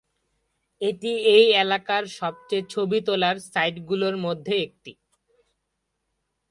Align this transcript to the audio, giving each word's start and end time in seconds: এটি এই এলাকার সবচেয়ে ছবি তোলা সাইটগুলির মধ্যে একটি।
এটি 0.81 1.11
এই 1.35 1.45
এলাকার 1.55 2.03
সবচেয়ে 2.19 2.63
ছবি 2.69 2.99
তোলা 3.07 3.29
সাইটগুলির 3.53 4.15
মধ্যে 4.17 4.53
একটি। 4.65 4.91